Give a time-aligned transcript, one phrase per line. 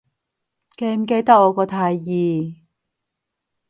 [0.75, 2.55] 記唔記得我個提議